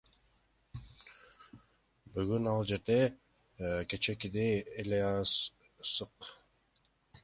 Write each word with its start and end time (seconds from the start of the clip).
Бүгүн 2.11 2.49
ал 2.53 2.63
жерде 2.71 2.99
кечээкидей 3.89 4.53
эле 4.81 4.99
ысык. 5.13 6.17